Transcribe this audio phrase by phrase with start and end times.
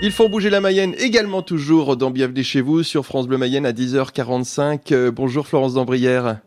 [0.00, 3.66] Ils font bouger la Mayenne également toujours dans Bienvenue chez vous sur France Bleu Mayenne
[3.66, 4.92] à 10h45.
[4.92, 6.38] Euh, bonjour Florence Dambrière.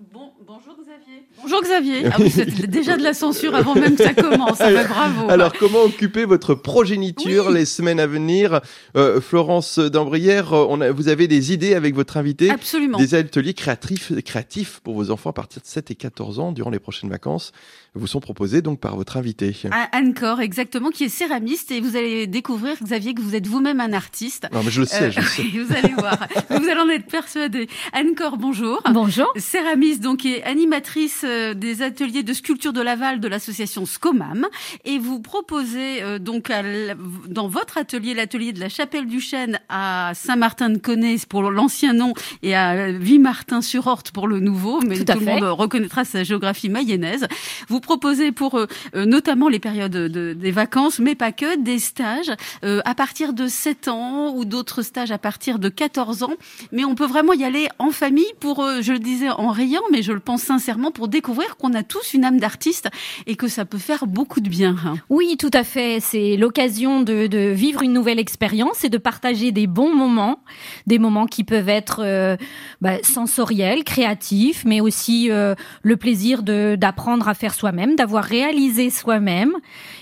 [1.44, 2.06] Bonjour Xavier.
[2.12, 4.60] Ah c'est déjà de la censure avant même que ça commence.
[4.64, 5.30] Ah ben, bravo.
[5.30, 8.62] Alors, comment occuper votre progéniture les semaines à venir?
[8.96, 12.98] Euh, Florence Dambrière, on a, vous avez des idées avec votre invité Absolument.
[12.98, 16.70] Des ateliers créatifs, créatifs pour vos enfants à partir de 7 et 14 ans durant
[16.70, 17.54] les prochaines vacances
[17.94, 19.54] vous sont proposés donc par votre invité.
[19.92, 23.82] Anne Cor, exactement, qui est céramiste et vous allez découvrir, Xavier, que vous êtes vous-même
[23.82, 24.48] un artiste.
[24.54, 25.44] Non, mais je le sais, euh, je le sais.
[25.54, 26.18] vous allez voir,
[26.50, 27.68] vous allez en être persuadé.
[27.92, 28.82] Anne Cor, bonjour.
[28.94, 29.28] Bonjour.
[29.36, 34.48] Céramiste, donc, et animatrice euh, des ateliers de sculpture de Laval de l'association SCOMAM.
[34.86, 36.52] Et vous proposez, euh, donc,
[37.28, 42.14] dans votre atelier, l'atelier de la Chapelle du Chêne à Saint-Martin-de-Connet pour l'ancien nom
[42.44, 47.28] et à Vimartin-sur-Orte pour le nouveau, mais tout, le monde reconnaîtra sa géographie mayonnaise.
[47.68, 51.80] Vous proposer pour euh, euh, notamment les périodes de, des vacances, mais pas que, des
[51.80, 52.32] stages
[52.64, 56.34] euh, à partir de 7 ans ou d'autres stages à partir de 14 ans.
[56.72, 60.02] Mais on peut vraiment y aller en famille pour, je le disais en riant, mais
[60.02, 62.90] je le pense sincèrement, pour découvrir qu'on a tous une âme d'artiste
[63.28, 64.76] et que ça peut faire beaucoup de bien.
[65.10, 66.00] Oui, tout à fait.
[66.00, 70.44] C'est l'occasion de, de, vivre une nouvelle expérience et de partager des bons moments,
[70.88, 72.38] des moments qui peuvent être
[72.82, 79.54] bah, sensoriels, créatifs, mais aussi le plaisir d'apprendre à faire soi même d'avoir réalisé soi-même.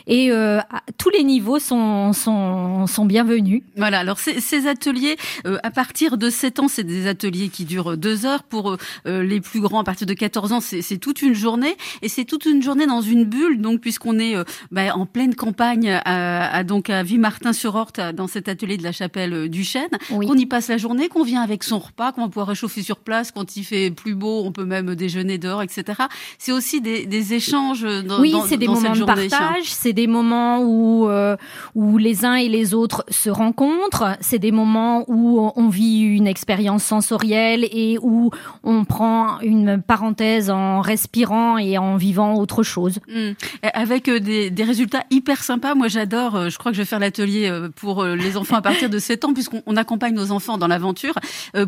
[0.08, 0.60] Et euh,
[0.98, 3.62] tous les niveaux sont, sont, sont bienvenus.
[3.78, 7.98] Voilà, alors ces, ateliers, euh, à partir de 7 ans, c'est des ateliers qui durent
[7.98, 8.44] deux heures.
[8.44, 11.76] Pour euh, les plus grands, à partir de 14 ans, c'est toute une journée.
[12.04, 14.36] Et c'est toute une journée dans une bulle, donc puisqu'on est
[14.72, 19.50] bah, en pleine campagne à, à donc à Vimartin-sur-Orte, dans cet atelier de la chapelle
[19.50, 19.90] du Chêne.
[20.10, 22.98] qu'on y passe la journée, qu'on vient avec son repas, qu'on va pouvoir réchauffer sur
[22.98, 23.32] place.
[23.32, 26.04] Quand il fait plus beau, on peut même déjeuner dehors, etc.
[26.38, 27.86] C'est aussi des, des échanges
[28.20, 31.36] oui, c'est des moments de partage, c'est des moments où euh,
[31.74, 36.28] où les uns et les autres se rencontrent, c'est des moments où on vit une
[36.28, 38.30] expérience sensorielle et où
[38.64, 40.82] on prend une parenthèse en
[41.60, 43.00] et en vivant autre chose.
[43.08, 43.32] Hmm.
[43.74, 45.76] Avec euh, des, des, résultats hyper sympas.
[45.76, 46.36] Moi, j'adore.
[46.36, 49.26] Euh, je crois que je vais faire l'atelier pour les enfants à partir de 7
[49.26, 51.14] ans, puisqu'on accompagne nos enfants dans l'aventure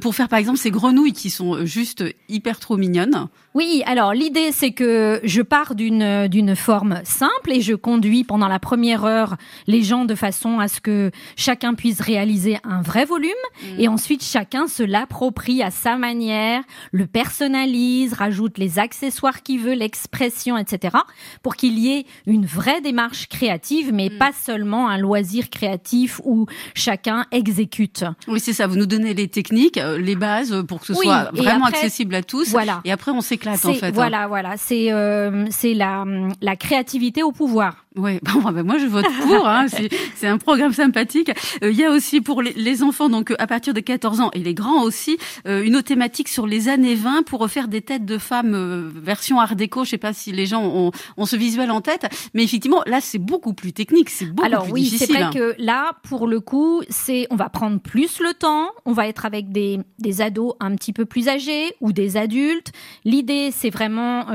[0.01, 3.27] pour faire par exemple ces grenouilles qui sont juste hyper trop mignonnes.
[3.53, 8.47] Oui, alors l'idée c'est que je pars d'une d'une forme simple et je conduis pendant
[8.47, 9.35] la première heure
[9.67, 13.31] les gens de façon à ce que chacun puisse réaliser un vrai volume
[13.61, 13.79] mmh.
[13.79, 16.63] et ensuite chacun se l'approprie à sa manière,
[16.93, 20.95] le personnalise, rajoute les accessoires qu'il veut, l'expression, etc.
[21.43, 24.17] pour qu'il y ait une vraie démarche créative mais mmh.
[24.17, 28.05] pas seulement un loisir créatif où chacun exécute.
[28.29, 28.67] Oui, c'est ça.
[28.67, 32.23] Vous nous donnez les techniques, euh, les bases pour que ce soit vraiment accessible à
[32.23, 32.49] tous.
[32.49, 32.79] Voilà.
[32.85, 33.87] Et après, on sait en fait.
[33.87, 33.91] Hein.
[33.93, 36.05] Voilà, voilà, c'est euh, c'est la
[36.41, 37.85] la créativité au pouvoir.
[37.97, 39.47] Oui, bon, ben moi je vote pour.
[39.47, 39.65] Hein,
[40.15, 41.31] c'est un programme sympathique.
[41.61, 44.29] Euh, il y a aussi pour les, les, enfants, donc à partir de 14 ans
[44.33, 47.81] et les grands aussi, euh, une autre thématique sur les années 20 pour refaire des
[47.81, 49.83] têtes de femmes euh, version Art déco.
[49.83, 53.01] Je sais pas si les gens ont, ont ce visuel en tête, mais effectivement là
[53.01, 55.07] c'est beaucoup plus technique, c'est beaucoup Alors, plus oui, difficile.
[55.07, 58.93] c'est vrai que là pour le coup, c'est on va prendre plus le temps, on
[58.93, 62.71] va être avec des des ados un petit peu plus âgés ou des adultes.
[63.03, 64.27] L'idée c'est vraiment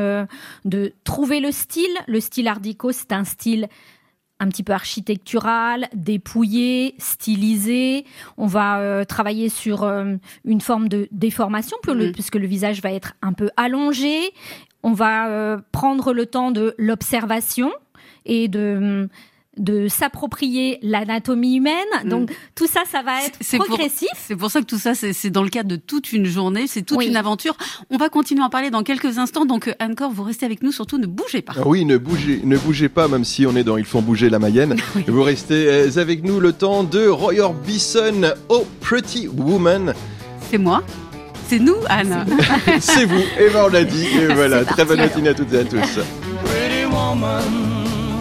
[0.65, 1.85] de trouver le style.
[2.07, 3.46] Le style Art déco, c'est un style
[4.39, 8.05] un petit peu architectural, dépouillé, stylisé.
[8.37, 10.15] On va euh, travailler sur euh,
[10.45, 12.13] une forme de déformation mm.
[12.13, 14.33] puisque le visage va être un peu allongé.
[14.83, 17.73] On va euh, prendre le temps de l'observation
[18.25, 19.09] et de
[19.57, 21.75] de s'approprier l'anatomie humaine.
[22.05, 22.09] Mm.
[22.09, 24.09] Donc tout ça, ça va être progressif.
[24.27, 26.83] C'est pour ça que tout ça, c'est dans le cadre de toute une journée, c'est
[26.83, 27.57] toute une aventure.
[27.91, 29.47] On va continuer à en parler dans quelques instants.
[29.47, 31.55] Donc Anne-Cor, vous restez avec nous, surtout ne bougez pas.
[31.57, 34.31] Ah oui, ne bougez, ne bougez pas, même si on est dans Ils font bouger
[34.31, 34.77] la Mayenne.
[35.07, 39.95] Vous restez euh, avec nous le temps de Roy Orbison, Oh Pretty Woman.
[40.51, 40.83] C'est moi.
[41.49, 42.27] C'est nous, Anne.
[42.81, 43.23] C'est vous.
[43.39, 44.07] Et ben on l'a dit.
[44.07, 44.65] Et voilà.
[44.65, 46.01] Très bonne matinée à toutes et à tous.
[46.45, 47.76] Pretty woman.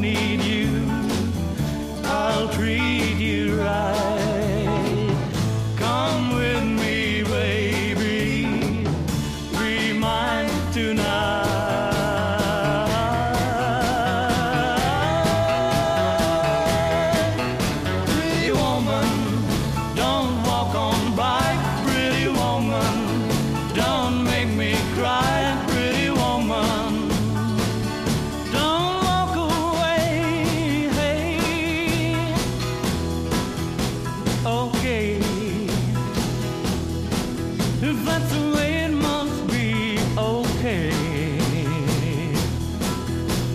[0.00, 0.86] need you,
[2.04, 5.16] I'll treat you right.
[5.76, 8.86] Come with me, baby,
[9.58, 11.12] be mine tonight.
[18.06, 19.08] Pretty woman,
[19.94, 21.01] don't walk on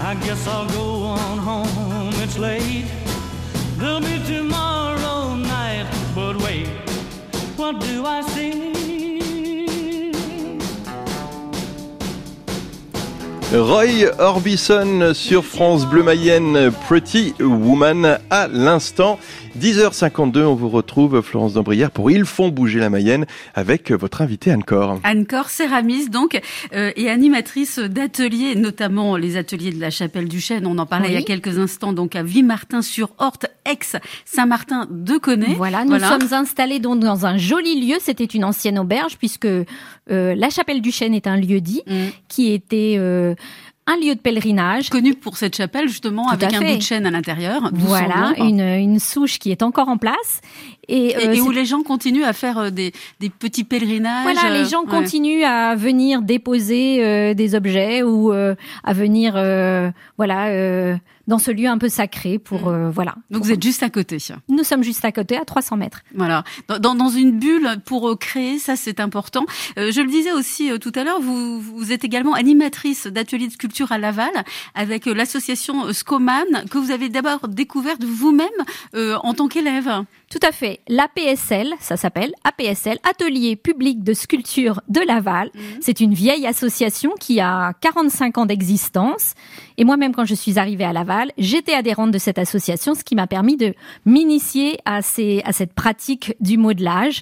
[0.08, 2.14] I guess I'll go on home.
[2.24, 2.86] It's late.
[3.76, 5.86] There'll be tomorrow night.
[6.16, 6.68] But wait,
[7.58, 8.87] what do I see?
[13.54, 19.18] Roy Orbison sur France Bleu Mayenne, Pretty Woman à l'instant.
[19.58, 24.52] 10h52, on vous retrouve, Florence Dambrière, pour Ils font bouger la Mayenne avec votre invitée
[24.52, 25.00] Anne-Cor.
[25.04, 26.40] Anne-Cor céramiste donc
[26.74, 30.68] euh, et animatrice d'ateliers, notamment les ateliers de la Chapelle du Chêne.
[30.68, 31.14] On en parlait Oui.
[31.14, 33.96] il y a quelques instants donc à Vimartin-sur-Horte, ex
[34.26, 35.56] Saint-Martin de Connay.
[35.56, 37.96] Voilà, nous sommes installés donc dans un joli lieu.
[38.02, 39.48] C'était une ancienne auberge puisque
[40.12, 41.94] euh, la chapelle du Chêne est un lieu dit Mm.
[42.28, 43.36] qui était euh,
[43.86, 44.90] un lieu de pèlerinage.
[44.90, 47.70] Connu pour cette chapelle justement Tout avec un bout de chêne à l'intérieur.
[47.74, 50.42] Voilà, une, une souche qui est encore en place.
[50.90, 54.24] Et, Et, euh, et où les gens continuent à faire des, des petits pèlerinages.
[54.24, 54.90] voilà, les gens ouais.
[54.90, 59.34] continuent à venir déposer des objets ou à venir,
[60.18, 60.98] voilà,
[61.28, 63.12] dans ce lieu un peu sacré pour, euh, voilà.
[63.12, 63.34] Mm.
[63.34, 64.18] Donc Pour- vous êtes juste à côté.
[64.50, 66.02] Nous sommes juste à côté, à 300 mètres.
[66.16, 69.46] Voilà, dans, dans, dans une bulle pour euh, créer, ça c'est important.
[69.78, 73.48] Euh, je le disais aussi euh, tout à l'heure, vous, vous êtes également animatrice d'ateliers
[73.48, 74.32] de sculpture à Laval
[74.76, 78.48] avec euh, l'association euh, Scoman que vous avez d'abord découverte vous-même
[78.96, 79.90] euh, en tant qu'élève.
[80.30, 80.80] Tout à fait.
[80.90, 85.50] L'APSL, ça s'appelle APSL, Atelier public de sculpture de Laval.
[85.82, 89.34] C'est une vieille association qui a 45 ans d'existence.
[89.78, 93.16] Et moi-même, quand je suis arrivée à Laval, j'étais adhérente de cette association, ce qui
[93.16, 93.74] m'a permis de
[94.06, 97.22] m'initier à, cette pratique du modelage.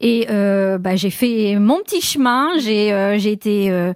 [0.00, 2.58] Et euh, bah, j'ai fait mon petit chemin.
[2.58, 3.92] J'ai euh, été euh,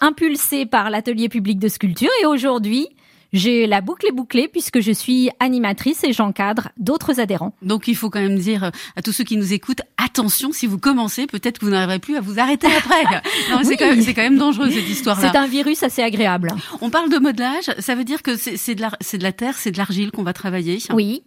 [0.00, 2.10] impulsée par l'atelier public de sculpture.
[2.22, 2.88] Et aujourd'hui,
[3.32, 7.54] j'ai la boucle est bouclée puisque je suis animatrice et j'encadre d'autres adhérents.
[7.62, 10.66] Donc il faut quand même dire euh, à tous ceux qui nous écoutent, attention, si
[10.66, 13.04] vous commencez, peut-être que vous n'arriverez plus à vous arrêter après.
[13.64, 15.30] C'est quand, quand même dangereux cette histoire-là.
[15.32, 16.52] C'est un virus assez agréable.
[16.80, 19.56] On parle de modelage, ça veut dire que c'est de, la- c'est de la terre,
[19.56, 20.78] c'est de l'argile qu'on va travailler.
[20.92, 21.22] Oui,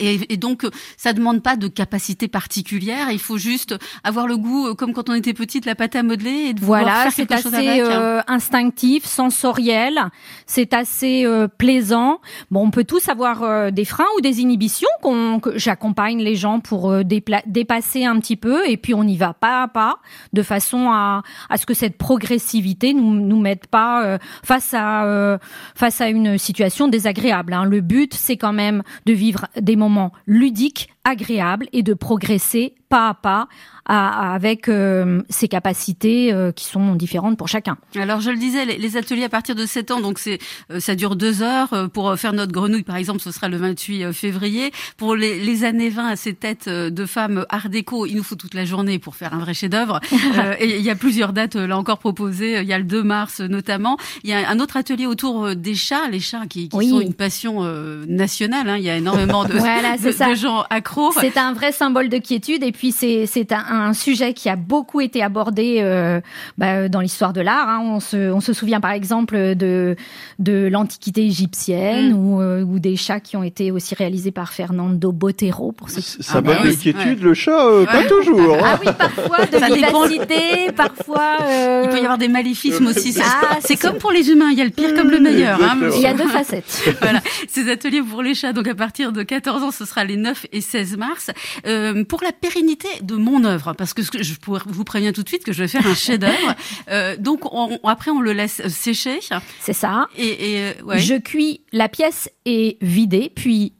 [0.00, 3.10] Et, et donc, euh, ça demande pas de capacité particulière.
[3.10, 6.02] Il faut juste avoir le goût, euh, comme quand on était petite, la pâte à
[6.02, 7.82] modeler et de voilà, faire c'est quelque chose assez avec.
[7.82, 8.00] hein.
[8.00, 10.00] euh, instinctif, sensoriel,
[10.46, 12.20] c'est assez euh, plaisant.
[12.50, 16.34] Bon, on peut tous avoir euh, des freins ou des inhibitions qu'on que j'accompagne les
[16.34, 19.68] gens pour euh, dépla- dépasser un petit peu et puis on y va pas à
[19.68, 19.98] pas
[20.32, 25.04] de façon à, à ce que cette progressivité nous nous mette pas euh, face à
[25.04, 25.38] euh,
[25.74, 27.52] face à une situation désagréable.
[27.52, 27.64] hein.
[27.64, 33.08] Le but, c'est quand même de vivre des moments ludiques, agréables et de progresser pas
[33.10, 33.48] à pas
[33.90, 37.76] à- à- avec euh, ses capacités euh, qui sont différentes pour chacun.
[37.96, 40.38] Alors, je le disais, les, les ateliers à partir de 7 ans, donc c'est
[40.70, 41.72] euh, ça dure deux heures.
[41.72, 44.72] Euh, Pour faire notre grenouille, par exemple, ce sera le 28 euh, février.
[44.98, 48.36] Pour les, les années 20, à ces têtes de femmes art déco, il nous faut
[48.36, 50.00] toute la journée pour faire un vrai chef-d'œuvre.
[50.60, 52.60] Et il y a plusieurs dates là encore proposées.
[52.60, 53.96] Il y a le 2 mars notamment.
[54.24, 56.90] Il y a un autre atelier autour des chats, les chats qui, qui Oui.
[56.90, 57.62] sont une passion
[58.06, 58.68] nationale.
[58.68, 58.76] hein.
[58.76, 60.28] Il y a énormément de, Voilà, de, c'est ça.
[60.30, 61.12] de gens accros.
[61.20, 64.56] C'est un vrai symbole de quiétude et puis c'est c'est un, un sujet qui a
[64.56, 66.20] beaucoup été abordé euh,
[66.56, 67.68] bah, dans l'histoire de l'art.
[67.68, 67.80] hein.
[67.84, 69.96] On se on se souvient par exemple de
[70.38, 72.12] de l'antiquité égyptienne Mm.
[72.16, 76.00] ou euh, ou des chats qui ont été aussi réalisés par Fernando Botero pour ceux
[76.00, 77.24] qui Symbole bah de quiétude, ouais.
[77.24, 78.54] le chat, euh, pas toujours.
[78.56, 78.60] hein.
[78.64, 83.12] ah oui parfois de Ça vivacité parfois euh, Il peut y avoir des maléfices aussi.
[83.12, 84.50] C'est Ah, c'est comme pour les humains.
[84.52, 85.58] Il y a le pire comme le meilleur.
[85.62, 89.12] hein, il y a deux facettes voilà, ces ateliers pour les chats, donc à partir
[89.12, 91.30] de 14 ans, ce sera les 9 et 16 mars.
[91.66, 94.34] Euh, pour la pérennité de mon œuvre, parce que je
[94.66, 96.54] vous préviens tout de suite que je vais faire un chef-d'œuvre.
[96.90, 99.20] Euh, donc on- après, on le laisse sécher.
[99.60, 100.26] c'est ça Et,
[100.56, 100.98] et euh, ouais.
[100.98, 103.72] Je cuis, la pièce est vidée, puis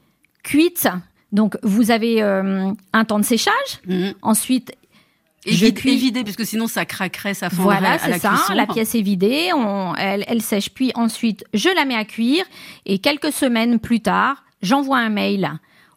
[0.43, 0.89] cuite.
[1.33, 3.53] Donc vous avez euh, un temps de séchage.
[3.87, 4.15] Mhm.
[4.23, 4.73] Ensuite,
[5.45, 8.19] Et je vide- cuis- parce que sinon ça craquerait, ça fondrait voilà, à c'est la
[8.19, 8.31] ça.
[8.31, 8.55] cuisson.
[8.55, 10.71] La pièce est vidée, on, elle, elle sèche.
[10.71, 12.45] Puis ensuite, je la mets à cuire.
[12.87, 15.51] Et quelques semaines plus tard, j'envoie un mail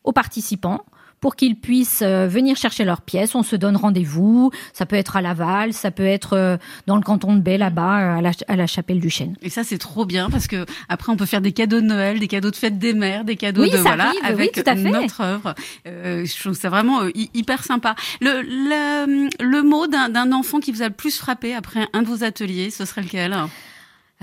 [0.03, 0.84] aux participants
[1.20, 3.36] pour qu'ils puissent euh, venir chercher leurs pièces.
[3.36, 4.50] On se donne rendez-vous.
[4.74, 8.15] Ça peut être à Laval, ça peut être euh, dans le canton de Baie là-bas,
[8.18, 9.36] à la, à la chapelle du Chêne.
[9.44, 12.20] Et ça, c'est trop bien parce que après, on peut faire des cadeaux de Noël,
[12.20, 14.51] des cadeaux de fête des mères, des cadeaux Oui, de ça voilà arrive, oui, avec
[14.53, 14.89] tout à fait.
[14.89, 15.53] notre œuvre.
[15.88, 17.94] Euh, je trouve ça vraiment euh, hy- hyper sympa.
[18.20, 22.01] Le le, le mot d'un d'un enfant qui vous a le plus frappé après un
[22.01, 23.36] de vos ateliers, ce serait lequel?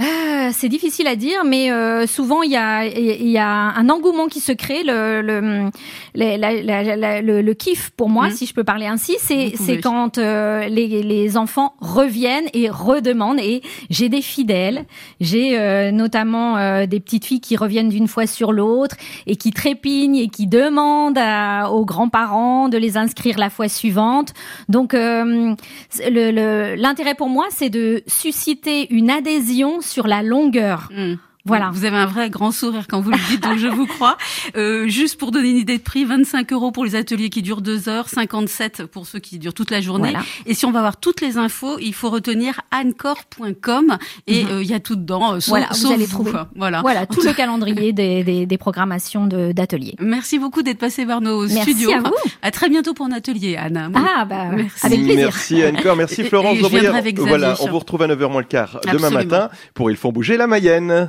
[0.01, 4.27] Euh, c'est difficile à dire, mais euh, souvent il y a, y a un engouement
[4.29, 4.85] qui se crée.
[4.85, 5.71] Le, le,
[6.15, 8.33] la- la- la- la- le, le kiff pour moi, Mhm.
[8.35, 13.41] si je peux parler ainsi, c'est quand euh, les, les enfants reviennent et redemandent.
[13.41, 14.85] Et j'ai des fidèles,
[15.21, 19.51] j'ai euh, notamment euh, des petites filles qui reviennent d'une fois sur l'autre et qui
[19.51, 24.33] trépignent et qui demandent à- aux grands-parents de les inscrire la fois suivante.
[24.69, 25.55] Donc euh,
[25.91, 30.89] c'est- le- le- l'intérêt pour moi, c'est de susciter une adhésion sur la longueur.
[30.95, 31.15] Hmm.
[31.49, 31.71] Voilà.
[31.73, 34.17] Vous avez un vrai grand sourire quand vous le dites, donc je vous crois.
[34.57, 37.61] Euh, juste pour donner une idée de prix, 25 euros pour les ateliers qui durent
[37.63, 40.11] deux heures, 57 pour ceux qui durent toute la journée.
[40.11, 40.25] Voilà.
[40.47, 44.69] Et si on va avoir toutes les infos, il faut retenir ancore.com et euh, il
[44.71, 46.11] y a tout dedans, euh, sauf, Voilà, vous sauf allez vous.
[46.25, 46.33] trouver.
[46.57, 46.81] Voilà.
[46.83, 49.95] Voilà, tout le calendrier des, des, des programmations de- d'ateliers.
[50.01, 51.93] Merci beaucoup d'être passé par nos Merci studios.
[51.93, 52.15] à vous.
[52.43, 53.91] À très bientôt pour un atelier, Anna.
[53.95, 54.87] Ah, bah, Merci.
[54.87, 55.25] avec plaisir.
[55.25, 56.95] Merci Anne-Cor, merci Et- Florence et je viendrai Daubrière.
[56.97, 57.29] avec Xavier.
[57.31, 59.11] Voilà, on vous retrouve à 9h moins le quart demain Absolument.
[59.11, 61.07] matin pour Ils font bouger la Mayenne.